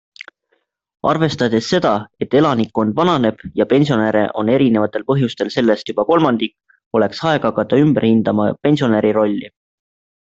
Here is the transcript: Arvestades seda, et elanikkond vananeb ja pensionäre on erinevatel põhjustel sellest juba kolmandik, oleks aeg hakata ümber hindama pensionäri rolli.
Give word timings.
Arvestades 1.09 1.59
seda, 1.73 1.91
et 2.25 2.37
elanikkond 2.39 2.95
vananeb 2.99 3.43
ja 3.61 3.67
pensionäre 3.73 4.23
on 4.43 4.49
erinevatel 4.55 5.05
põhjustel 5.11 5.53
sellest 5.57 5.93
juba 5.93 6.07
kolmandik, 6.09 6.57
oleks 7.01 7.23
aeg 7.35 7.47
hakata 7.51 7.83
ümber 7.85 8.09
hindama 8.11 8.49
pensionäri 8.69 9.15
rolli. 9.21 9.55